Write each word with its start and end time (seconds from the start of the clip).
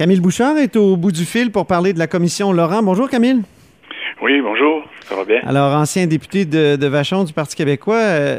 Camille 0.00 0.20
Bouchard 0.20 0.56
est 0.56 0.76
au 0.76 0.96
bout 0.96 1.12
du 1.12 1.26
fil 1.26 1.52
pour 1.52 1.66
parler 1.66 1.92
de 1.92 1.98
la 1.98 2.06
commission 2.06 2.52
Laurent. 2.54 2.82
Bonjour 2.82 3.10
Camille. 3.10 3.42
Oui, 4.22 4.40
bonjour, 4.40 4.82
ça 5.02 5.14
va 5.14 5.26
bien? 5.26 5.40
Alors, 5.46 5.74
ancien 5.76 6.06
député 6.06 6.46
de, 6.46 6.76
de 6.76 6.86
Vachon 6.86 7.24
du 7.24 7.34
Parti 7.34 7.54
québécois, 7.54 7.96
euh, 7.96 8.38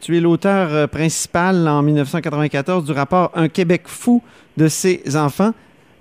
tu 0.00 0.16
es 0.16 0.20
l'auteur 0.20 0.68
euh, 0.72 0.86
principal 0.86 1.66
en 1.66 1.82
1994 1.82 2.84
du 2.84 2.92
rapport 2.92 3.32
Un 3.34 3.48
Québec 3.48 3.82
fou 3.86 4.22
de 4.56 4.68
ses 4.68 5.16
enfants. 5.16 5.50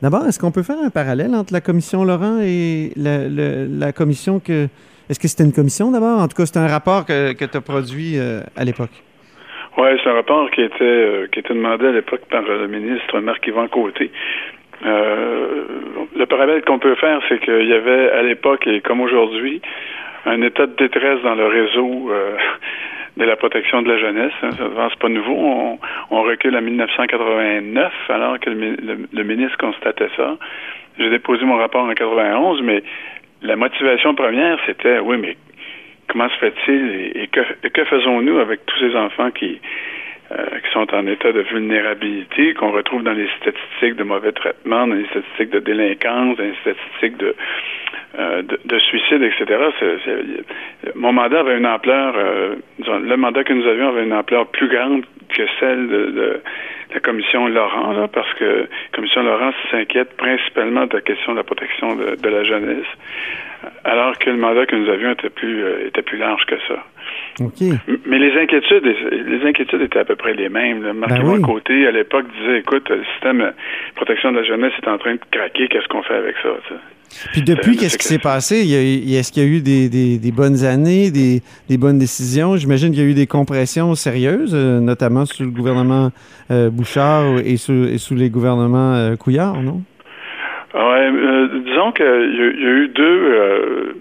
D'abord, 0.04 0.28
est-ce 0.28 0.38
qu'on 0.38 0.52
peut 0.52 0.62
faire 0.62 0.78
un 0.84 0.92
parallèle 0.92 1.34
entre 1.34 1.52
la 1.52 1.62
commission 1.62 2.04
Laurent 2.04 2.38
et 2.44 2.92
la, 2.95 3.28
le- 3.28 3.66
la 3.72 3.92
commission 3.94 4.40
que... 4.40 4.68
Est-ce 5.09 5.20
que 5.20 5.28
c'était 5.28 5.45
une 5.45 5.52
commission 5.52 5.90
d'abord? 5.90 6.20
En 6.20 6.28
tout 6.28 6.38
cas, 6.38 6.45
c'est 6.45 6.58
un 6.59 6.68
rapport 6.68 7.08
que, 7.08 7.34
que 7.34 7.45
tu 7.45 7.58
as 7.58 7.62
produit 7.62 8.20
euh, 8.20 8.42
à 8.56 8.64
l'époque. 8.66 8.92
Oui, 9.80 9.88
c'est 10.04 10.09
un 10.12 10.14
rapport 10.14 10.52
qui 10.52 10.62
était 10.62 10.84
euh, 10.84 11.28
qui 11.31 11.40
était 11.40 11.56
demandé 11.56 11.88
à 11.88 11.92
l'époque 11.92 12.22
par 12.30 12.44
le 12.44 12.68
ministre 12.68 13.20
Marc-Yvan 13.20 13.68
Côté. 13.70 14.12
Le 16.52 16.60
parallèle 16.60 16.66
qu'on 16.66 16.80
peut 16.80 16.96
faire, 16.96 17.22
c'est 17.30 17.40
qu'il 17.40 17.66
y 17.66 17.73
avait 17.73 18.10
à 18.12 18.22
l'époque 18.23 18.67
et 18.67 18.81
comme 18.81 19.00
aujourd'hui 19.00 19.62
un 20.25 20.42
état 20.42 20.66
de 20.67 20.75
détresse 20.75 21.22
dans 21.23 21.36
le 21.36 21.45
réseau 21.48 22.09
euh, 22.12 22.36
de 23.17 23.23
la 23.23 23.38
protection 23.38 23.81
de 23.81 23.89
la 23.89 23.98
jeunesse. 23.98 24.34
Hein. 24.44 24.50
C'est 24.58 25.00
pas 25.00 25.08
nouveau. 25.08 25.80
On, 26.09 26.22
recule 26.23 26.56
à 26.58 26.62
1989 26.62 27.94
alors 28.09 28.38
que 28.40 28.50
le, 28.50 28.56
mi- 28.58 28.75
le- 28.84 29.08
le 29.14 29.23
ministre 29.23 29.58
constatait 29.59 30.09
ça. 30.17 30.36
J'ai 31.00 31.09
déposé 31.09 31.45
mon 31.45 31.56
rapport 31.56 31.84
en 31.86 31.94
91, 31.94 32.62
mais 32.64 32.84
la 33.42 33.56
motivation 33.56 34.14
première, 34.14 34.59
c'était 34.66 35.00
oui, 35.00 35.16
mais 35.18 35.38
comment 36.09 36.28
se 36.30 36.36
fait-il 36.38 37.12
et, 37.16 37.28
que, 37.28 37.86
faisons-nous 37.86 38.40
avec 38.40 38.66
tous 38.66 38.78
ces 38.80 38.94
enfants 38.97 39.31
qui, 39.31 39.59
qui 40.64 40.72
sont 40.72 40.94
en 40.94 41.08
état 41.08 41.32
de 41.32 41.42
vulnérabilité, 41.42 42.54
qu'on 42.54 42.72
retrouve 42.72 43.04
dans 43.04 43.14
les 43.14 43.28
statistiques 43.42 43.96
de 43.96 44.04
mauvais 44.04 44.32
traitement, 44.32 44.88
dans 44.88 44.96
les 44.96 45.06
statistiques 45.08 45.50
de 45.50 45.60
délinquance, 45.60 46.38
dans 46.38 46.44
les 46.44 46.56
statistiques 46.62 47.18
de, 47.18 47.36
euh, 48.20 48.42
de, 48.42 48.59
de 48.66 48.80
suicide, 48.80 49.24
etc. 49.24 49.46
Mon 50.96 51.14
mandat 51.14 51.40
avait 51.40 51.58
une 51.58 51.66
ampleur, 51.66 52.14
euh, 52.18 52.56
disons, 52.78 53.00
le 53.00 53.16
mandat 53.16 53.46
que 53.46 53.54
nous 53.54 53.66
avions 53.66 53.88
avait 53.88 54.04
une 54.04 54.14
ampleur 54.14 54.48
plus 54.48 54.68
grande 54.68 55.06
que 55.30 55.44
celle 55.62 55.88
de, 55.88 56.06
de 56.08 56.42
la 56.94 57.00
commission 57.00 57.48
Laurent, 57.48 57.94
là, 57.94 58.09
parce 58.09 58.34
que 58.34 58.44
la 58.44 58.68
commission 58.94 59.24
Laurent 59.24 59.54
s'inquiète 59.70 60.18
principalement 60.18 60.88
de 60.88 60.96
la 60.96 61.02
question 61.02 61.32
de 61.32 61.38
la 61.38 61.46
protection 61.46 61.96
de, 61.96 62.16
de 62.16 62.30
la 62.30 62.44
jeunesse, 62.44 62.88
alors 63.86 64.18
que 64.20 64.30
le 64.30 64.36
mandat 64.38 64.66
que 64.66 64.76
nous 64.76 64.90
avions 64.90 65.12
était 65.12 65.30
plus 65.30 65.64
euh, 65.64 65.88
était 65.88 66.02
plus 66.02 66.18
large 66.18 66.46
que 66.48 66.58
ça. 66.68 66.84
Mais 68.06 68.20
les 68.20 68.40
inquiétudes, 68.40 68.84
les 68.86 69.48
inquiétudes 69.48 69.81
étaient 69.81 70.00
à 70.00 70.06
peu 70.06 70.16
près 70.16 70.34
les 70.34 70.50
mêmes. 70.50 70.84
là. 70.84 70.94
Marc 70.94 71.12
Ben 71.12 71.22
oui. 71.26 71.42
Côté, 71.42 71.88
à 71.88 71.92
l'époque, 71.92 72.26
disait, 72.40 72.59
écoute, 72.59 72.90
le 72.90 73.03
système 73.14 73.40
de 73.40 73.53
protection 73.95 74.31
de 74.31 74.38
la 74.38 74.44
jeunesse 74.44 74.73
est 74.84 74.88
en 74.88 74.98
train 74.98 75.14
de 75.14 75.20
craquer, 75.31 75.68
qu'est-ce 75.68 75.88
qu'on 75.88 76.03
fait 76.03 76.16
avec 76.16 76.36
ça? 76.44 76.50
Puis 77.34 77.42
depuis, 77.42 77.76
qu'est-ce 77.76 77.98
qui 77.98 78.08
s'est 78.08 78.20
passé? 78.20 78.56
Est-ce 78.59 79.31
qu'il 79.34 79.44
y 79.44 79.45
a 79.45 79.50
eu 79.50 79.59
des, 79.62 79.90
des- 79.90 80.18
des 80.18 80.31
bonnes 80.31 80.64
années, 80.64 81.12
des, 81.12 81.42
des 81.70 81.78
bonnes 81.78 82.00
décisions? 82.00 82.56
J'imagine 82.56 82.91
qu'il 82.94 83.02
y 83.03 83.06
a 83.06 83.09
eu 83.09 83.14
des 83.14 83.28
compressions 83.28 83.96
sérieuses, 83.96 84.53
euh, 84.56 84.80
notamment 84.80 85.25
sous 85.25 85.44
le 85.44 85.50
gouvernement 85.52 86.12
euh, 86.52 86.69
Bouchard 86.69 87.40
et 87.46 87.58
sous, 87.58 87.84
et 87.85 87.97
sous 87.97 88.16
les 88.16 88.30
gouvernements 88.30 88.94
euh, 88.96 89.16
Couillard, 89.18 89.62
non? 89.62 89.81
Ouais, 90.74 91.12
disons 91.66 91.91
qu'il 91.91 92.06
y, 92.06 92.08
a- 92.08 92.25
il 92.25 92.62
y 92.64 92.66
a 92.66 92.72
eu 92.72 92.88
deux, 92.88 93.94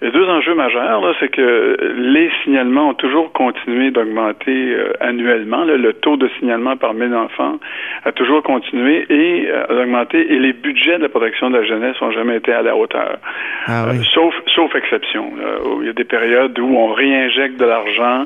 il 0.00 0.06
y 0.06 0.08
a 0.08 0.12
deux 0.12 0.28
enjeux 0.28 0.54
majeurs. 0.54 1.00
Là, 1.00 1.12
c'est 1.18 1.28
que 1.28 1.76
les 1.96 2.30
signalements 2.44 2.90
ont 2.90 2.94
toujours 2.94 3.32
continué 3.32 3.90
d'augmenter 3.90 4.74
euh, 4.74 4.92
annuellement. 5.00 5.64
là. 5.64 5.76
le 5.76 5.92
taux 5.92 6.16
de 6.16 6.28
signalement 6.38 6.76
par 6.76 6.94
1000 6.94 7.14
enfants 7.14 7.58
a 8.04 8.12
toujours 8.12 8.42
continué 8.42 9.06
et 9.10 9.48
euh, 9.50 9.66
d'augmenter. 9.68 10.32
Et 10.32 10.38
les 10.38 10.52
budgets 10.52 10.98
de 10.98 11.02
la 11.02 11.08
protection 11.08 11.50
de 11.50 11.58
la 11.58 11.64
jeunesse 11.64 11.96
n'ont 12.00 12.12
jamais 12.12 12.36
été 12.36 12.52
à 12.52 12.62
la 12.62 12.76
hauteur. 12.76 13.18
Ah 13.66 13.86
oui. 13.90 13.98
Euh, 13.98 14.02
sauf, 14.14 14.34
sauf 14.54 14.74
exception. 14.74 15.32
il 15.80 15.86
y 15.86 15.90
a 15.90 15.92
des 15.92 16.04
périodes 16.04 16.58
où 16.58 16.76
on 16.76 16.92
réinjecte 16.92 17.58
de 17.58 17.64
l'argent 17.64 18.24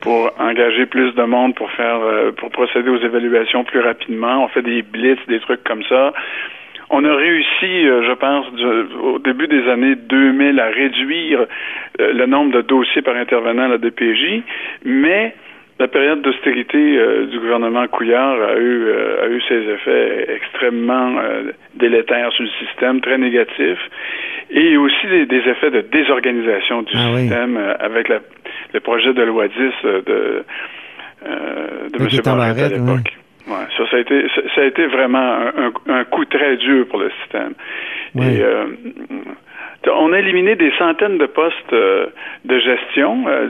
pour 0.00 0.30
engager 0.38 0.86
plus 0.86 1.12
de 1.14 1.22
monde 1.22 1.54
pour 1.54 1.70
faire, 1.72 2.00
euh, 2.02 2.32
pour 2.32 2.50
procéder 2.50 2.90
aux 2.90 2.98
évaluations 2.98 3.64
plus 3.64 3.80
rapidement. 3.80 4.44
On 4.44 4.48
fait 4.48 4.62
des 4.62 4.82
blitz, 4.82 5.18
des 5.28 5.40
trucs 5.40 5.64
comme 5.64 5.82
ça. 5.84 6.12
On 6.96 7.04
a 7.04 7.14
réussi, 7.16 7.88
euh, 7.88 8.02
je 8.08 8.12
pense, 8.14 8.52
du- 8.54 8.94
au 9.02 9.18
début 9.18 9.48
des 9.48 9.68
années 9.68 9.96
2000 9.96 10.60
à 10.60 10.66
réduire 10.68 11.40
euh, 12.00 12.12
le 12.12 12.26
nombre 12.26 12.52
de 12.52 12.60
dossiers 12.62 13.02
par 13.02 13.16
intervenant 13.16 13.64
à 13.64 13.68
la 13.68 13.78
DPJ, 13.78 14.42
mais 14.84 15.34
la 15.80 15.88
période 15.88 16.22
d'austérité 16.22 16.78
euh, 16.78 17.26
du 17.26 17.40
gouvernement 17.40 17.88
Couillard 17.88 18.40
a 18.40 18.56
eu, 18.58 18.84
euh, 18.86 19.24
a 19.24 19.28
eu 19.28 19.40
ses 19.48 19.62
effets 19.74 20.36
extrêmement 20.36 21.16
euh, 21.18 21.50
délétères 21.74 22.32
sur 22.32 22.44
le 22.44 22.50
système, 22.64 23.00
très 23.00 23.18
négatifs, 23.18 23.90
et 24.50 24.76
aussi 24.76 25.06
des, 25.08 25.26
des 25.26 25.42
effets 25.48 25.72
de 25.72 25.80
désorganisation 25.80 26.82
du 26.82 26.92
Ah 26.94 27.08
système 27.18 27.58
avec 27.80 28.08
la- 28.08 28.20
le 28.72 28.78
projet 28.80 29.12
de 29.14 29.22
loi 29.22 29.48
10 29.48 29.54
euh, 29.84 30.00
de, 30.06 30.44
de 31.92 31.98
M. 32.04 32.08
Barrette 32.36 32.72
à 32.74 32.76
oui. 32.78 33.23
Ouais, 33.46 33.66
ça, 33.76 33.84
ça 33.90 33.96
a 33.96 34.00
été, 34.00 34.26
ça, 34.54 34.60
a 34.62 34.64
été 34.64 34.86
vraiment 34.86 35.38
un, 35.88 36.04
coup 36.04 36.24
très 36.24 36.56
dur 36.56 36.86
pour 36.88 36.98
le 36.98 37.10
système. 37.22 37.52
Oui. 38.14 38.24
Et 38.26 38.42
euh, 38.42 38.64
on 39.92 40.12
a 40.12 40.18
éliminé 40.18 40.56
des 40.56 40.72
centaines 40.78 41.18
de 41.18 41.26
postes 41.26 41.72
euh, 41.72 42.06
de 42.44 42.58
gestion. 42.58 43.24
euh, 43.28 43.48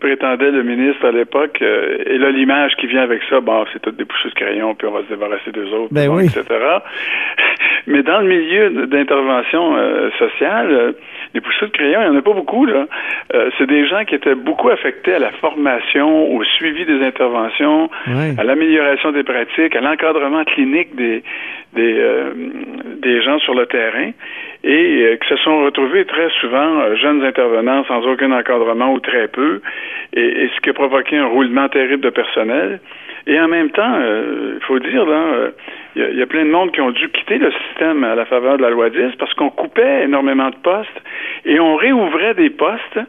prétendait 0.00 0.50
le 0.50 0.62
ministre 0.62 1.06
à 1.06 1.12
l'époque, 1.12 1.58
euh, 1.62 1.98
et 2.06 2.18
là 2.18 2.30
l'image 2.30 2.72
qui 2.76 2.86
vient 2.86 3.02
avec 3.02 3.22
ça, 3.28 3.40
bon, 3.40 3.64
c'est 3.72 3.80
tout 3.80 3.90
des 3.90 4.04
de 4.04 4.34
crayon, 4.34 4.74
puis 4.74 4.86
on 4.86 4.92
va 4.92 5.02
se 5.02 5.08
débarrasser 5.08 5.50
des 5.52 5.72
autres, 5.72 5.92
Ben 5.92 6.08
bon, 6.08 6.16
oui. 6.16 6.26
etc. 6.26 6.44
Mais 7.86 8.02
dans 8.02 8.20
le 8.20 8.26
milieu 8.26 8.86
d'intervention 8.86 9.76
euh, 9.76 10.10
sociale, 10.18 10.94
les 11.34 11.40
poussées 11.40 11.66
de 11.66 11.70
crayon, 11.70 12.00
il 12.02 12.10
n'y 12.10 12.16
en 12.16 12.18
a 12.18 12.22
pas 12.22 12.32
beaucoup 12.32 12.66
là. 12.66 12.86
Euh, 13.34 13.50
c'est 13.58 13.66
des 13.66 13.86
gens 13.86 14.04
qui 14.04 14.14
étaient 14.14 14.34
beaucoup 14.34 14.68
affectés 14.68 15.14
à 15.14 15.18
la 15.18 15.32
formation, 15.32 16.30
au 16.34 16.44
suivi 16.44 16.84
des 16.84 17.04
interventions, 17.04 17.90
à 18.38 18.44
l'amélioration 18.44 19.12
des 19.12 19.24
pratiques, 19.24 19.74
à 19.76 19.80
l'encadrement 19.80 20.44
clinique 20.44 20.94
des 20.96 21.22
des, 21.76 21.94
euh, 21.98 22.32
des 23.02 23.22
gens 23.22 23.38
sur 23.40 23.54
le 23.54 23.66
terrain 23.66 24.10
et 24.66 25.02
euh, 25.04 25.16
qui 25.16 25.28
se 25.28 25.36
sont 25.36 25.64
retrouvés 25.64 26.04
très 26.04 26.28
souvent 26.40 26.80
euh, 26.80 26.94
jeunes 26.96 27.24
intervenants 27.24 27.84
sans 27.84 28.04
aucun 28.06 28.32
encadrement 28.32 28.92
ou 28.92 29.00
très 29.00 29.28
peu, 29.28 29.60
et, 30.12 30.42
et 30.44 30.50
ce 30.54 30.60
qui 30.60 30.70
a 30.70 30.74
provoqué 30.74 31.16
un 31.16 31.26
roulement 31.26 31.68
terrible 31.68 32.02
de 32.02 32.10
personnel. 32.10 32.80
Et 33.28 33.40
en 33.40 33.48
même 33.48 33.70
temps, 33.70 33.94
euh, 33.98 34.54
il 34.60 34.64
faut 34.66 34.78
dire, 34.78 35.04
là, 35.06 35.16
euh, 35.34 35.50
il 35.96 36.02
y, 36.02 36.04
a- 36.04 36.08
il 36.10 36.18
y 36.18 36.22
a 36.22 36.26
plein 36.26 36.44
de 36.44 36.50
monde 36.50 36.70
qui 36.72 36.80
ont 36.80 36.90
dû 36.90 37.08
quitter 37.10 37.38
le 37.38 37.50
système 37.52 38.04
à 38.04 38.14
la 38.14 38.24
faveur 38.24 38.56
de 38.58 38.62
la 38.62 38.70
loi 38.70 38.90
10 38.90 39.16
parce 39.18 39.32
qu'on 39.34 39.50
coupait 39.50 40.02
énormément 40.04 40.50
de 40.50 40.56
postes 40.62 41.00
et 41.44 41.58
on 41.58 41.74
réouvrait 41.76 42.34
des 42.34 42.50
postes 42.50 43.00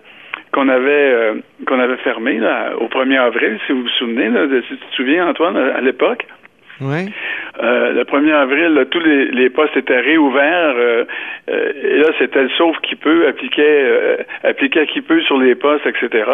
qu'on 0.53 0.69
avait 0.69 0.89
euh, 0.91 1.33
qu'on 1.67 1.79
avait 1.79 1.97
fermés 1.97 2.37
là, 2.39 2.71
au 2.79 2.87
1er 2.87 3.17
avril, 3.19 3.59
si 3.67 3.73
vous 3.73 3.81
vous 3.83 3.89
souvenez, 3.99 4.29
là, 4.29 4.45
si 4.61 4.75
tu 4.75 4.77
te 4.77 4.95
souviens, 4.95 5.27
Antoine, 5.27 5.57
à 5.57 5.81
l'époque. 5.81 6.25
Oui. 6.81 7.11
Euh, 7.63 7.93
le 7.93 8.03
1er 8.03 8.33
avril, 8.33 8.85
tous 8.91 8.99
les, 8.99 9.49
postes 9.49 9.75
étaient 9.75 9.99
réouverts 9.99 10.75
euh, 10.77 11.05
euh, 11.49 11.71
et 11.81 11.97
là, 11.97 12.07
c'était 12.19 12.43
le 12.43 12.49
sauf 12.49 12.77
qui 12.81 12.95
peut, 12.95 13.27
appliquait, 13.27 13.83
euh, 13.85 14.17
appliquait 14.43 14.85
qui 14.85 15.01
peut 15.01 15.21
sur 15.21 15.39
les 15.39 15.55
postes, 15.55 15.87
etc. 15.87 16.29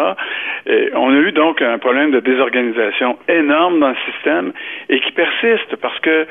Et 0.66 0.90
on 0.94 1.10
a 1.10 1.16
eu 1.16 1.32
donc 1.32 1.62
un 1.62 1.78
problème 1.78 2.10
de 2.10 2.20
désorganisation 2.20 3.16
énorme 3.28 3.80
dans 3.80 3.90
le 3.90 4.12
système 4.12 4.52
et 4.90 5.00
qui 5.00 5.12
persiste 5.12 5.76
parce 5.76 5.98
que 6.00 6.26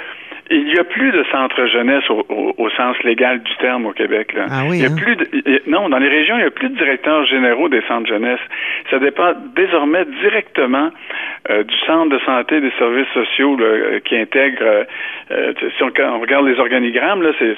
il 0.52 0.66
n'y 0.66 0.78
a 0.78 0.84
plus 0.84 1.12
de 1.12 1.24
centre 1.32 1.66
jeunesse 1.68 2.04
au, 2.10 2.26
au- 2.30 2.54
au 2.58 2.70
sens 2.72 2.96
légal 3.04 3.42
du 3.42 3.56
terme 3.58 3.86
au 3.86 3.92
Québec. 3.94 4.34
Là. 4.34 4.46
Ah 4.50 4.64
oui, 4.68 4.78
il 4.78 4.84
y 4.84 4.86
a 4.86 4.90
hein? 4.90 4.96
plus 4.96 5.16
de, 5.16 5.28
il 5.34 5.62
non, 5.68 5.90
dans 5.90 5.98
les 5.98 6.10
régions, 6.10 6.36
il 6.36 6.42
n'y 6.42 6.48
a 6.48 6.52
plus 6.52 6.70
de 6.70 6.76
directeurs 6.76 7.26
généraux 7.26 7.70
des 7.70 7.82
centres 7.88 8.08
jeunesse. 8.08 8.40
Ça 8.90 9.00
dépend 9.00 9.34
désormais 9.56 10.06
directement 10.22 10.92
euh, 11.50 11.64
du 11.64 11.76
centre 11.86 12.10
de 12.10 12.20
santé 12.26 12.62
des 12.62 12.72
services 12.78 13.08
sociaux 13.14 13.56
là, 13.58 13.66
euh, 13.66 14.00
qui 14.02 14.16
intègre. 14.18 14.62
euh, 15.32 15.54
si 15.78 15.84
on, 15.84 16.20
regarde 16.20 16.46
les 16.46 16.60
organigrammes, 16.60 17.22
là, 17.24 17.32
c'est, 17.40 17.56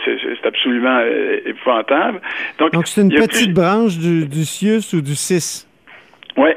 absolument 0.47 0.99
épouvantable. 1.45 2.19
Donc, 2.59 2.87
c'est 2.87 3.01
une 3.01 3.09
petite 3.09 3.45
plus- 3.47 3.53
branche 3.53 3.97
du, 3.97 4.27
du 4.27 4.45
CIUS 4.45 4.93
ou 4.95 5.01
du 5.01 5.15
CIS? 5.15 5.67
Ouais. 6.37 6.55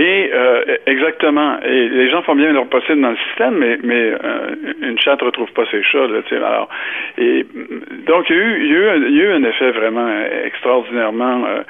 Et 0.00 0.30
euh, 0.32 0.64
exactement. 0.86 1.60
Et 1.60 1.88
les 1.90 2.10
gens 2.10 2.22
font 2.22 2.34
bien 2.34 2.50
leur 2.54 2.66
possible 2.68 3.02
dans 3.02 3.10
le 3.10 3.18
système, 3.28 3.58
mais, 3.58 3.78
euh, 3.84 4.54
une 4.80 4.98
chatte 4.98 5.20
retrouve 5.20 5.52
pas 5.52 5.66
ses 5.70 5.82
chats. 5.82 6.06
Là, 6.06 6.22
alors, 6.30 6.70
et 7.18 7.44
donc 8.06 8.30
il 8.30 8.36
y, 8.36 8.38
a 8.38 8.96
eu, 8.96 9.32
un 9.32 9.44
effet 9.44 9.72
vraiment 9.72 10.08
extraordinairement 10.46 11.44
euh, 11.44 11.60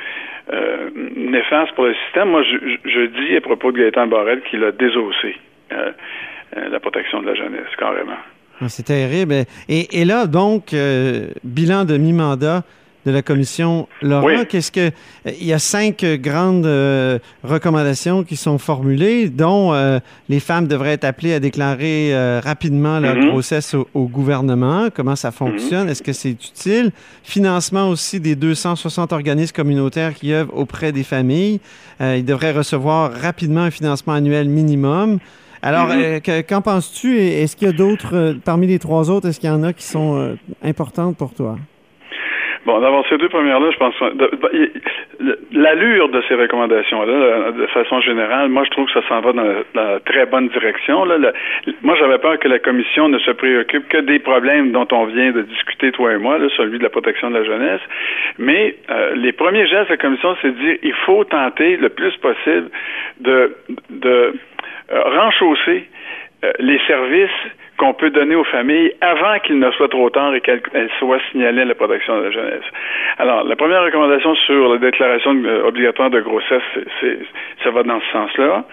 euh, 0.52 0.90
néfaste 1.16 1.72
pour 1.72 1.86
le 1.86 1.94
système. 2.04 2.28
Moi, 2.28 2.44
je, 2.44 2.76
je, 2.88 3.06
dis 3.06 3.36
à 3.36 3.40
propos 3.40 3.72
de 3.72 3.78
Gaëtan 3.78 4.06
Barrel 4.06 4.42
qu'il 4.42 4.62
a 4.62 4.70
désossé 4.70 5.34
la 6.52 6.78
protection 6.78 7.22
de 7.22 7.26
la 7.26 7.34
jeunesse, 7.34 7.74
carrément. 7.78 8.18
Ah, 8.60 8.68
c'est 8.68 8.84
terrible. 8.84 9.34
Et, 9.68 10.00
et, 10.00 10.04
là, 10.04 10.26
donc, 10.26 10.72
bilan 11.42 11.84
de 11.84 11.96
mi-mandat, 11.96 12.62
de 13.10 13.14
la 13.16 13.22
commission 13.22 13.88
Laurent. 14.02 14.44
Qu'est-ce 14.48 14.72
que 14.72 14.90
il 15.26 15.44
y 15.44 15.52
a 15.52 15.58
cinq 15.58 16.04
grandes 16.04 16.66
euh, 16.66 17.18
recommandations 17.42 18.22
qui 18.22 18.36
sont 18.36 18.58
formulées, 18.58 19.28
dont 19.28 19.74
euh, 19.74 19.98
les 20.28 20.40
femmes 20.40 20.66
devraient 20.66 20.92
être 20.92 21.04
appelées 21.04 21.34
à 21.34 21.40
déclarer 21.40 22.14
euh, 22.14 22.40
rapidement 22.42 23.00
leur 23.00 23.16
mhm. 23.16 23.30
grossesse 23.30 23.74
au, 23.74 24.06
gouvernement. 24.06 24.88
Comment 24.94 25.16
ça 25.16 25.30
fonctionne? 25.30 25.88
Est-ce 25.88 26.02
que 26.02 26.12
c'est 26.12 26.30
utile? 26.30 26.92
Financement 27.22 27.88
aussi 27.88 28.20
des 28.20 28.34
260 28.34 29.12
organismes 29.12 29.54
communautaires 29.54 30.14
qui 30.14 30.32
œuvrent 30.32 30.56
auprès 30.56 30.92
des 30.92 31.04
familles. 31.04 31.60
ils 32.00 32.24
devraient 32.24 32.52
recevoir 32.52 33.12
rapidement 33.12 33.62
un 33.62 33.70
financement 33.70 34.14
annuel 34.14 34.48
minimum. 34.48 35.18
Alors, 35.62 35.88
mhm. 35.88 36.20
qu'en 36.48 36.62
penses-tu? 36.62 37.18
Est-ce 37.20 37.56
qu'il 37.56 37.66
y 37.66 37.70
a 37.70 37.74
d'autres 37.74 38.36
parmi 38.44 38.66
les 38.66 38.78
trois 38.78 39.10
autres 39.10 39.28
Est-ce 39.28 39.40
qu'il 39.40 39.50
y 39.50 39.52
en 39.52 39.62
a 39.62 39.72
qui 39.72 39.84
sont 39.84 40.36
importantes 40.62 41.16
pour 41.16 41.34
toi? 41.34 41.56
Bon, 42.66 42.78
d'abord, 42.78 43.06
ces 43.08 43.16
deux 43.16 43.30
premières-là, 43.30 43.70
je 43.70 43.76
pense, 43.78 43.94
l'allure 45.52 46.10
de 46.10 46.22
ces 46.28 46.34
recommandations-là, 46.34 47.52
de 47.52 47.66
façon 47.68 48.00
générale, 48.02 48.50
moi, 48.50 48.64
je 48.64 48.70
trouve 48.70 48.86
que 48.86 48.92
ça 48.92 49.08
s'en 49.08 49.20
va 49.20 49.32
dans 49.32 49.46
la, 49.74 50.00
très 50.00 50.26
bonne 50.26 50.48
direction. 50.48 51.04
Là. 51.04 51.32
moi, 51.82 51.96
j'avais 51.98 52.18
peur 52.18 52.38
que 52.38 52.48
la 52.48 52.58
Commission 52.58 53.08
ne 53.08 53.18
se 53.18 53.30
préoccupe 53.30 53.88
que 53.88 53.98
des 53.98 54.18
problèmes 54.18 54.72
dont 54.72 54.86
on 54.92 55.06
vient 55.06 55.32
de 55.32 55.40
discuter, 55.42 55.90
toi 55.92 56.12
et 56.12 56.18
moi, 56.18 56.38
là, 56.38 56.48
celui 56.56 56.78
de 56.78 56.82
la 56.82 56.90
protection 56.90 57.30
de 57.30 57.38
la 57.38 57.44
jeunesse. 57.44 57.80
Mais 58.38 58.76
euh, 58.90 59.14
les 59.14 59.32
premiers 59.32 59.66
gestes 59.66 59.88
de 59.88 59.94
la 59.94 59.96
Commission, 59.96 60.36
c'est 60.42 60.50
de 60.50 60.58
dire 60.58 60.76
il 60.82 60.94
faut 61.06 61.24
tenter 61.24 61.78
le 61.78 61.88
plus 61.88 62.14
possible 62.18 62.68
de, 63.20 63.56
de 63.88 64.34
euh, 64.92 65.02
renchausser 65.02 65.88
euh, 66.44 66.52
les 66.58 66.78
services 66.86 67.30
qu'on 67.80 67.94
peut 67.94 68.10
donner 68.10 68.34
aux 68.34 68.44
familles 68.44 68.92
avant 69.00 69.38
qu'il 69.38 69.58
ne 69.58 69.70
soit 69.70 69.88
trop 69.88 70.10
tard 70.10 70.34
et 70.34 70.42
qu'elles 70.42 70.90
soient 70.98 71.18
signalées 71.32 71.62
à 71.62 71.64
la 71.64 71.74
protection 71.74 72.18
de 72.18 72.24
la 72.24 72.30
jeunesse. 72.30 72.64
Alors, 73.16 73.42
la 73.44 73.56
première 73.56 73.82
recommandation 73.82 74.34
sur 74.34 74.74
la 74.74 74.76
déclaration 74.78 75.34
euh, 75.34 75.64
obligatoire 75.64 76.10
de 76.10 76.20
grossesse, 76.20 76.62
c'est, 77.00 77.18
ça 77.64 77.70
va 77.70 77.82
dans 77.82 77.98
ce 78.00 78.12
sens-là, 78.12 78.64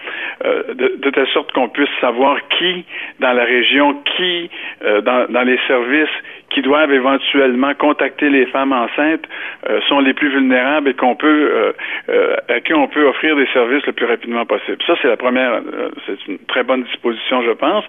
euh, 0.44 0.74
de, 0.74 1.10
telle 1.10 1.26
sorte 1.28 1.52
qu'on 1.52 1.70
puisse 1.70 1.88
savoir 2.02 2.36
qui 2.58 2.84
dans 3.18 3.32
la 3.32 3.44
région, 3.44 3.94
qui 4.16 4.50
euh, 4.84 5.00
dans, 5.00 5.26
dans 5.30 5.42
les 5.42 5.58
services 5.66 6.16
qui 6.50 6.62
doivent 6.62 6.92
éventuellement 6.92 7.74
contacter 7.74 8.30
les 8.30 8.46
femmes 8.46 8.72
enceintes 8.72 9.26
euh, 9.68 9.80
sont 9.88 10.00
les 10.00 10.14
plus 10.14 10.30
vulnérables 10.30 10.88
et 10.88 10.94
qu'on 10.94 11.14
peut 11.14 11.26
euh, 11.26 11.72
euh, 12.08 12.36
à 12.48 12.60
qui 12.60 12.72
on 12.72 12.88
peut 12.88 13.04
offrir 13.06 13.36
des 13.36 13.46
services 13.52 13.84
le 13.86 13.92
plus 13.92 14.06
rapidement 14.06 14.46
possible. 14.46 14.78
Ça, 14.86 14.94
c'est 15.02 15.08
la 15.08 15.16
première, 15.16 15.60
c'est 16.06 16.26
une 16.26 16.38
très 16.48 16.62
bonne 16.62 16.84
disposition, 16.84 17.42
je 17.42 17.52
pense. 17.52 17.84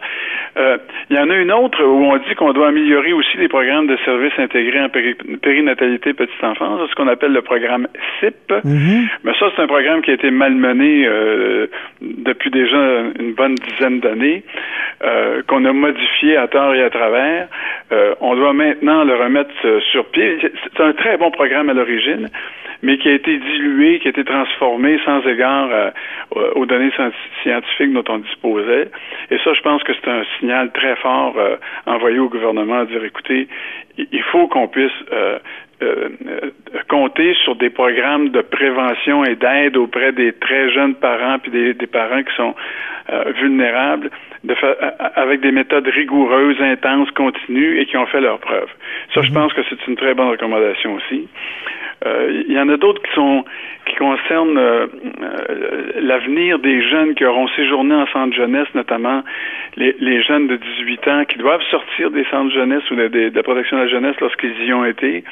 il 0.58 1.16
y 1.16 1.20
en 1.20 1.30
a 1.30 1.36
une 1.36 1.52
autre 1.52 1.84
où 1.84 2.06
on 2.06 2.18
dit 2.18 2.36
qu'on 2.36 2.54
doit 2.54 2.68
améliorer 2.68 3.14
aussi 3.14 3.38
les 3.38 3.48
programmes 3.48 3.88
de 3.88 3.98
services 4.04 4.38
intégrés 4.38 4.82
en 4.82 4.90
périnatalité 4.90 6.14
petite 6.14 6.44
enfance, 6.44 6.90
ce 6.90 6.96
qu'on 6.96 7.08
appelle 7.08 7.32
le 7.32 7.42
programme 7.42 7.88
SIP. 8.20 8.36
Mm-hmm. 8.50 9.08
Mais 9.24 9.34
ça, 9.40 9.52
c'est 9.56 9.62
un 9.62 9.68
programme 9.68 10.02
qui 10.02 10.12
a 10.12 10.16
été 10.16 10.32
malmené 10.32 11.08
depuis 12.02 12.50
déjà 12.50 12.78
une 13.20 13.34
bonne 13.34 13.56
dizaine 13.56 14.00
d'années, 14.00 14.44
qu'on 15.48 15.66
a 15.66 15.74
modifié 15.74 16.38
à 16.38 16.48
tort 16.48 16.74
et 16.76 16.84
à 16.84 16.90
travers. 16.90 17.48
on 18.20 18.36
doit 18.36 18.49
maintenant 18.54 19.04
le 19.04 19.16
remettre 19.16 19.54
euh, 19.66 19.80
sur 19.92 20.06
pied. 20.06 20.38
C'est 20.42 20.84
un 20.84 20.94
très 20.94 21.18
bon 21.18 21.32
programme 21.32 21.70
à 21.70 21.74
l'origine, 21.74 22.30
mais 22.82 22.98
qui 22.98 23.10
a 23.10 23.14
été 23.14 23.38
dilué, 23.38 24.00
qui 24.00 24.08
a 24.08 24.12
été 24.12 24.24
transformé 24.24 25.00
sans 25.06 25.26
égard 25.28 25.70
euh, 25.72 25.92
aux 26.56 26.66
données 26.66 26.92
scientifiques 27.44 27.94
dont 27.94 28.04
on 28.10 28.20
disposait. 28.20 28.90
Et 29.32 29.38
ça, 29.44 29.54
je 29.54 29.62
pense 29.62 29.84
que 29.84 29.94
c'est 29.94 30.10
un 30.10 30.24
signal 30.40 30.72
très 30.72 30.96
fort 30.98 31.36
euh, 31.38 31.56
envoyé 31.86 32.20
au 32.20 32.30
gouvernement 32.30 32.80
à 32.80 32.86
dire, 32.86 33.04
écoutez, 33.04 33.48
il 33.98 34.24
faut 34.32 34.48
qu'on 34.48 34.68
puisse 34.68 34.92
compter 36.90 37.34
sur 37.44 37.56
des 37.56 37.70
programmes 37.70 38.30
de 38.30 38.42
prévention 38.42 39.24
et 39.24 39.36
d'aide 39.36 39.78
auprès 39.78 40.12
des 40.12 40.34
très 40.34 40.72
jeunes 40.72 40.96
parents 40.96 41.40
puis 41.40 41.52
des, 41.52 41.74
des 41.74 41.88
parents 41.88 42.22
qui 42.24 42.36
sont 42.36 42.54
vulnérables 43.40 44.10
de 44.44 44.56
avec 45.16 45.42
des 45.42 45.52
méthodes 45.52 45.88
rigoureuses, 45.88 46.62
intenses, 46.62 47.12
continues 47.12 47.80
et 47.80 47.86
qui 47.86 47.98
ont 47.98 48.06
fait 48.06 48.22
leurs 48.22 48.40
preuves. 48.40 48.70
Ça, 49.14 49.22
je 49.22 49.30
mhm. 49.30 49.36
pense 49.36 49.54
que 49.54 49.62
c'est 49.70 49.88
une 49.88 49.96
très 49.96 50.14
bonne 50.14 50.30
recommandation 50.30 50.96
aussi. 50.96 51.28
Euh, 52.06 52.44
il 52.48 52.54
y 52.54 52.60
en 52.60 52.70
a 52.70 52.78
d'autres 52.78 53.02
qui 53.02 53.14
sont 53.14 53.44
qui 53.86 53.96
concernent 53.96 54.58
euh, 54.58 54.88
euh, 55.22 55.92
l'avenir 56.00 56.60
des 56.60 56.82
jeunes 56.82 57.14
qui 57.16 57.26
auront 57.26 57.48
séjourné 57.50 57.94
en 57.94 58.08
centre 58.08 58.34
jeunesse, 58.36 58.68
notamment 58.74 59.24
les, 59.76 59.96
les, 60.00 60.24
jeunes 60.24 60.48
de 60.48 60.56
18 60.56 61.08
ans 61.10 61.26
qui 61.26 61.38
doivent 61.40 61.64
sortir 61.70 62.12
des 62.12 62.24
centres 62.26 62.54
jeunesse 62.54 62.90
ou 62.92 62.96
de, 62.96 63.08
de, 63.08 63.32
la 63.36 63.44
protection 63.44 63.78
de 63.78 63.82
la 63.84 63.88
jeunesse 63.90 64.16
lorsqu'ils 64.22 64.64
y 64.64 64.72
ont 64.72 64.86
été, 64.86 65.26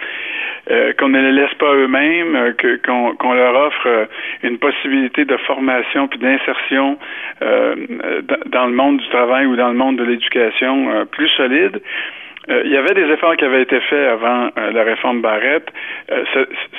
qu'on 1.00 1.10
ne 1.10 1.22
les 1.22 1.32
laisse 1.32 1.54
pas 1.56 1.74
eux-mêmes, 1.74 2.54
qu'on 2.86 3.16
qu'on 3.16 3.34
leur 3.34 3.56
offre 3.56 4.08
une 4.44 4.58
possibilité 4.58 5.26
de 5.26 5.38
formation 5.38 6.08
puis 6.08 6.20
d'insertion 6.20 6.98
dans 7.42 8.66
le 8.66 8.74
monde 8.74 8.98
du 8.98 9.08
travail 9.10 9.46
ou 9.46 9.56
dans 9.56 9.70
le 9.70 9.76
monde 9.76 9.98
de 9.98 10.04
l'éducation 10.04 11.06
plus 11.12 11.30
solide. 11.30 11.82
Euh, 12.50 12.62
il 12.66 12.72
y 12.72 12.78
avait 12.78 12.94
des 12.94 13.12
efforts 13.12 13.36
qui 13.36 13.44
avaient 13.44 13.62
été 13.62 13.80
faits 13.82 14.08
avant 14.08 14.50
euh, 14.58 14.72
la 14.72 14.84
réforme 14.84 15.22
Barrette. 15.22 15.68
Euh, 16.12 16.24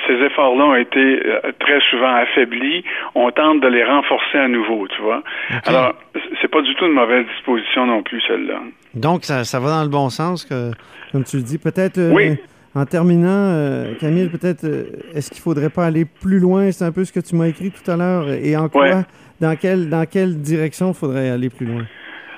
ces 0.07 0.13
efforts-là 0.13 0.65
ont 0.65 0.75
été 0.75 1.21
très 1.59 1.79
souvent 1.89 2.15
affaiblis. 2.15 2.83
On 3.13 3.29
tente 3.31 3.61
de 3.61 3.67
les 3.67 3.83
renforcer 3.83 4.37
à 4.37 4.47
nouveau, 4.47 4.87
tu 4.87 5.01
vois. 5.01 5.21
Alors, 5.65 5.93
c'est 6.41 6.47
pas 6.49 6.61
du 6.61 6.73
tout 6.75 6.85
une 6.85 6.93
mauvaise 6.93 7.25
disposition 7.35 7.85
non 7.85 8.01
plus, 8.01 8.21
celle-là. 8.27 8.61
Donc, 8.95 9.25
ça, 9.25 9.43
ça, 9.43 9.59
va 9.59 9.69
dans 9.69 9.83
le 9.83 9.89
bon 9.89 10.09
sens, 10.09 10.43
que, 10.45 10.71
comme 11.11 11.23
tu 11.23 11.37
le 11.37 11.43
dis. 11.43 11.59
Peut-être. 11.59 11.99
oui. 12.13 12.37
En 12.75 12.85
terminant, 12.85 13.85
Camille, 13.99 14.29
peut-être, 14.29 14.65
est-ce 15.13 15.31
qu'il 15.31 15.41
faudrait 15.41 15.69
pas 15.69 15.85
aller 15.87 16.05
plus 16.05 16.39
loin? 16.39 16.71
C'est 16.71 16.85
un 16.85 16.91
peu 16.91 17.03
ce 17.03 17.11
que 17.11 17.19
tu 17.19 17.35
m'as 17.35 17.47
écrit 17.47 17.71
tout 17.71 17.89
à 17.89 17.97
l'heure. 17.97 18.29
Et 18.29 18.55
en 18.55 18.69
quoi, 18.69 19.05
dans, 19.41 19.55
quelle, 19.55 19.89
dans 19.89 20.05
quelle 20.05 20.39
direction 20.39 20.93
faudrait 20.93 21.29
aller 21.29 21.49
plus 21.49 21.65
loin? 21.65 21.85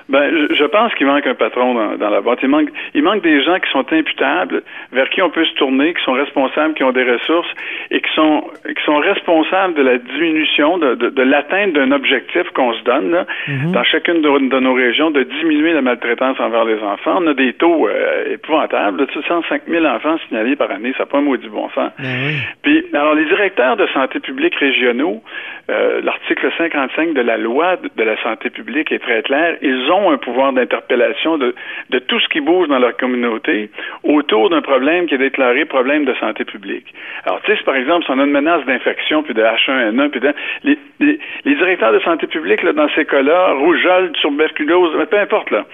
Ben, 0.08 0.48
je 0.52 0.64
pense 0.64 0.94
qu'il 0.94 1.06
manque 1.06 1.26
un 1.26 1.34
patron 1.34 1.74
dans, 1.74 1.96
dans, 1.96 2.10
la 2.10 2.20
boîte. 2.20 2.40
Il 2.42 2.48
manque, 2.48 2.68
il 2.94 3.02
manque 3.02 3.22
des 3.22 3.42
gens 3.42 3.58
qui 3.58 3.70
sont 3.70 3.84
imputables, 3.92 4.62
vers 4.92 5.08
qui 5.10 5.22
on 5.22 5.30
peut 5.30 5.44
se 5.44 5.54
tourner, 5.54 5.94
qui 5.94 6.02
sont 6.04 6.12
responsables, 6.12 6.74
qui 6.74 6.84
ont 6.84 6.92
des 6.92 7.04
ressources 7.04 7.48
et 7.90 8.00
qui 8.00 8.12
sont, 8.14 8.44
qui 8.64 8.82
sont 8.84 8.98
responsables 8.98 9.74
de 9.74 9.82
la 9.82 9.98
diminution, 9.98 10.78
de, 10.78 10.94
de, 10.94 11.08
de 11.10 11.22
l'atteinte 11.22 11.72
d'un 11.72 11.92
objectif 11.92 12.48
qu'on 12.54 12.72
se 12.74 12.82
donne 12.82 13.10
là, 13.10 13.26
mhm. 13.48 13.72
dans 13.72 13.84
chacune 13.84 14.22
de, 14.22 14.48
de, 14.48 14.60
nos 14.60 14.74
régions, 14.74 15.10
de 15.10 15.22
diminuer 15.22 15.72
la 15.72 15.82
maltraitance 15.82 16.38
envers 16.40 16.64
les 16.64 16.80
enfants. 16.82 17.18
On 17.20 17.26
a 17.28 17.34
des 17.34 17.52
taux 17.52 17.88
euh, 17.88 18.32
épouvantables, 18.32 19.06
105 19.26 19.62
000 19.68 19.84
enfants 19.84 20.16
signalés 20.28 20.56
par 20.56 20.70
année, 20.70 20.92
ça 20.96 21.00
n'a 21.00 21.06
pas 21.06 21.18
un 21.18 21.22
maudit 21.22 21.48
bon 21.48 21.68
sens. 21.70 21.92
Ben 21.98 22.34
Puis, 22.62 22.84
alors, 22.92 23.14
les 23.14 23.24
directeurs 23.26 23.76
de 23.76 23.86
santé 23.88 24.20
publique 24.20 24.54
régionaux, 24.56 25.22
euh, 25.70 26.00
l'article 26.02 26.50
55 26.58 27.14
de 27.14 27.20
la 27.20 27.36
loi 27.36 27.76
de 27.76 28.02
la 28.02 28.20
santé 28.22 28.50
publique 28.50 28.90
est 28.90 28.98
très 28.98 29.22
clair. 29.22 29.56
Ils 29.62 29.90
ont 29.90 29.91
un 30.10 30.18
pouvoir 30.18 30.52
d'interpellation 30.52 31.38
de, 31.38 31.54
de 31.90 31.98
tout 31.98 32.18
ce 32.20 32.28
qui 32.28 32.40
bouge 32.40 32.68
dans 32.68 32.78
leur 32.78 32.96
communauté 32.96 33.70
autour 34.02 34.50
d'un 34.50 34.62
problème 34.62 35.06
qui 35.06 35.14
est 35.14 35.18
déclaré 35.18 35.64
problème 35.64 36.04
de 36.04 36.14
santé 36.14 36.44
publique. 36.44 36.86
Alors, 37.24 37.40
tu 37.42 37.54
sais, 37.54 37.62
par 37.64 37.76
exemple, 37.76 38.04
si 38.04 38.10
on 38.10 38.18
a 38.18 38.24
une 38.24 38.30
menace 38.30 38.64
d'infection, 38.66 39.22
puis 39.22 39.34
de 39.34 39.42
H1N1, 39.42 40.10
puis 40.10 40.20
de, 40.20 40.32
les, 40.64 40.78
les, 41.00 41.54
directeurs 41.54 41.92
de 41.92 42.00
santé 42.00 42.26
publique, 42.26 42.62
là, 42.62 42.72
dans 42.72 42.88
ces 42.94 43.04
cas-là, 43.04 43.52
rougeole, 43.54 44.12
tuberculose, 44.20 44.92
peu 45.08 45.18
importe, 45.18 45.50
là, 45.50 45.64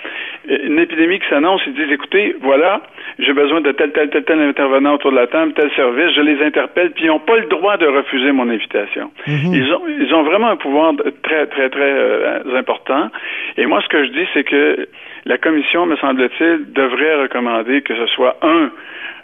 une 0.49 0.79
épidémie 0.79 1.19
qui 1.21 1.29
s'annonce, 1.29 1.63
ils 1.67 1.75
disent, 1.75 1.93
écoutez, 1.93 2.37
voilà, 2.41 2.83
j'ai 3.19 3.33
besoin 3.33 3.61
de 3.61 3.73
tel, 3.73 3.93
tel, 3.93 4.11
tel, 4.11 4.25
tel 4.25 4.41
intervenant 4.41 4.95
autour 4.95 5.11
de 5.11 5.17
la 5.17 5.27
table, 5.27 5.53
tel 5.55 5.71
service, 5.73 6.15
je 6.15 6.21
les 6.21 6.43
interpelle, 6.45 6.91
puis 6.93 7.05
ils 7.05 7.09
n'ont 7.09 7.19
pas 7.19 7.37
le 7.37 7.47
droit 7.47 7.77
de 7.77 7.87
refuser 7.87 8.33
mon 8.33 8.49
invitation. 8.49 9.11
Mhm. 9.27 9.55
Ils 9.55 9.73
ont 9.73 9.83
ils 9.89 10.15
ont 10.15 10.23
vraiment 10.23 10.49
un 10.49 10.57
pouvoir 10.57 10.93
très, 11.23 11.47
très, 11.47 11.69
très 11.71 11.93
euh, 11.93 12.57
important. 12.57 13.11
Et 13.59 13.67
moi, 13.67 13.83
ce 13.83 13.89
que 13.89 14.05
je 14.05 14.11
dis, 14.11 14.27
c'est 14.33 14.45
que 14.45 14.89
la 15.27 15.37
commission, 15.37 15.85
me 15.85 15.97
semble-t-il, 15.97 16.73
devrait 16.73 17.23
recommander 17.23 17.83
que 17.83 17.95
ce 17.95 18.07
soit 18.07 18.37
un 18.41 18.71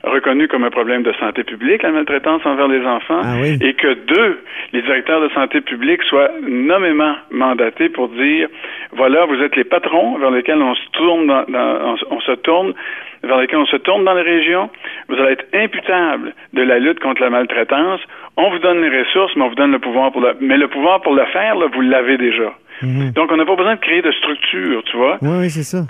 reconnu 0.02 0.48
comme 0.48 0.64
un 0.64 0.70
problème 0.70 1.02
de 1.02 1.12
santé 1.14 1.44
publique, 1.44 1.82
la 1.82 1.92
maltraitance 1.92 2.44
envers 2.44 2.68
les 2.68 2.84
enfants, 2.84 3.20
ah 3.22 3.36
et 3.46 3.72
que 3.74 3.94
deux, 3.94 4.40
les 4.72 4.82
directeurs 4.82 5.22
de 5.22 5.28
santé 5.30 5.60
publique 5.60 6.02
soient 6.02 6.30
nommément 6.42 7.14
mandatés 7.30 7.88
pour 7.88 8.08
dire, 8.08 8.48
voilà, 8.92 9.24
vous 9.24 9.40
êtes 9.40 9.56
les 9.56 9.64
patrons 9.64 10.18
vers 10.18 10.30
lesquels 10.30 10.60
on 10.60 10.74
se 10.74 10.90
tourne, 10.92 11.26
dans, 11.26 11.96
on, 12.10 12.20
se 12.20 12.32
tourne 12.32 12.74
vers 13.22 13.38
lesquels 13.38 13.60
on 13.60 13.66
se 13.66 13.76
tourne 13.76 14.04
dans 14.04 14.14
les 14.14 14.22
régions. 14.22 14.68
vous 15.08 15.14
allez 15.14 15.32
être 15.32 15.46
imputable 15.54 16.34
de 16.52 16.62
la 16.62 16.78
lutte 16.80 17.00
contre 17.00 17.22
la 17.22 17.30
maltraitance. 17.30 18.00
On 18.36 18.50
vous 18.50 18.58
donne 18.58 18.82
les 18.82 18.98
ressources, 18.98 19.34
mais 19.36 19.44
on 19.44 19.48
vous 19.48 19.54
donne 19.54 19.72
le 19.72 19.78
pouvoir 19.78 20.12
pour 20.12 20.20
le... 20.20 20.34
Mais 20.40 20.58
le 20.58 20.68
pouvoir 20.68 21.00
pour 21.00 21.14
le 21.14 21.24
faire, 21.26 21.54
là, 21.54 21.66
vous 21.72 21.80
l'avez 21.80 22.18
déjà. 22.18 22.52
Mhm. 22.84 23.12
Donc, 23.12 23.30
on 23.32 23.36
n'a 23.36 23.44
pas 23.44 23.56
besoin 23.56 23.74
de 23.76 23.80
créer 23.80 24.02
de 24.02 24.12
structure, 24.12 24.82
tu 24.84 24.96
vois. 24.96 25.18
Oui, 25.22 25.36
oui, 25.40 25.50
c'est 25.50 25.62
ça. 25.62 25.86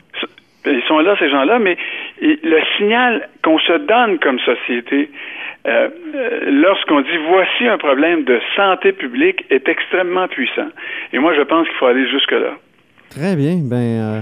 Ils 0.67 0.83
sont 0.89 0.99
là, 0.99 1.15
ces 1.19 1.29
gens-là, 1.31 1.59
mais 1.59 1.77
le 2.21 2.61
signal 2.79 3.29
qu'on 3.43 3.59
se 3.59 3.77
donne 3.87 4.19
comme 4.19 4.39
société, 4.39 5.11
euh, 5.67 5.89
euh, 6.15 6.41
lorsqu'on 6.51 7.01
dit 7.01 7.17
voici 7.29 7.67
un 7.67 7.79
problème 7.79 8.25
de 8.25 8.41
santé 8.57 8.93
publique, 8.93 9.45
est 9.51 9.69
extrêmement 9.69 10.29
puissant. 10.29 10.69
Et 11.13 11.19
moi, 11.19 11.35
je 11.35 11.43
pense 11.43 11.67
qu'il 11.67 11.77
faut 11.77 11.87
aller 11.87 12.09
jusque-là. 12.09 12.57
Très 13.11 13.37
bien. 13.37 13.59
Ben, 13.63 13.77
euh, 13.77 14.21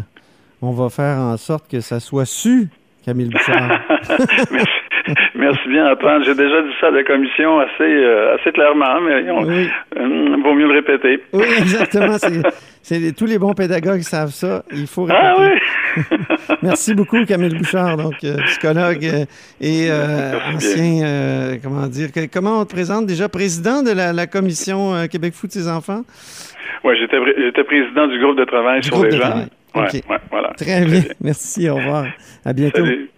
on 0.61 0.73
va 0.73 0.89
faire 0.89 1.19
en 1.19 1.37
sorte 1.37 1.71
que 1.71 1.81
ça 1.81 2.01
soit 2.01 2.27
su, 2.27 2.69
Camille 3.05 3.29
Bouchard. 3.29 3.81
Merci. 4.51 4.82
Merci 5.35 5.69
bien, 5.69 5.91
Antoine. 5.93 6.23
J'ai 6.25 6.35
déjà 6.35 6.63
dit 6.63 6.73
ça 6.81 6.89
à 6.89 6.91
la 6.91 7.03
commission 7.05 7.59
assez, 7.59 7.83
euh, 7.83 8.37
assez 8.37 8.53
clairement, 8.53 9.01
mais 9.01 9.31
on, 9.31 9.43
Oui. 9.45 9.69
euh, 9.99 10.37
vaut 10.43 10.55
mieux 10.55 10.67
le 10.69 10.75
répéter. 10.75 11.23
Oui, 11.33 11.45
exactement. 11.59 12.17
C'est, 12.83 13.15
tous 13.17 13.27
les 13.27 13.39
bons 13.39 13.53
pédagogues 13.55 14.01
savent 14.01 14.31
ça. 14.33 14.65
Il 14.73 14.87
faut 14.89 15.05
répéter. 15.05 15.25
Ah 15.25 15.37
oui! 15.39 16.17
Merci 16.63 16.95
beaucoup, 16.95 17.25
Camille 17.25 17.55
Bouchard, 17.57 17.97
donc 17.97 18.15
euh, 18.25 18.37
psychologue 18.47 19.05
et 19.61 19.89
ancien, 20.55 21.59
comment 21.63 21.87
dire, 21.87 22.09
comment 22.33 22.61
on 22.61 22.65
te 22.65 22.73
présente 22.75 23.07
déjà? 23.07 23.29
Président 23.29 23.83
de 23.83 23.93
la, 23.93 24.13
la 24.13 24.27
commission 24.27 25.07
Québec 25.09 25.33
Foot 25.35 25.53
ses 25.53 25.69
enfants? 25.69 26.03
Oui, 26.85 26.95
j'étais, 26.99 27.21
pré- 27.21 27.35
j'étais 27.39 27.63
président 27.65 28.09
du 28.09 28.19
groupe 28.19 28.37
de 28.37 28.45
travail 28.45 28.81
Du 28.81 28.89
sur 28.89 29.05
les 29.05 29.13
gens. 29.13 29.47
Ouais, 29.77 29.83
ouais, 30.11 30.19
voilà. 30.31 30.49
Très 30.57 30.85
bien. 30.85 31.03
Merci. 31.23 31.69
Au 31.71 31.77
revoir. 31.77 32.07
À 32.45 32.53
bientôt. 32.53 32.85
Salut. 32.85 33.11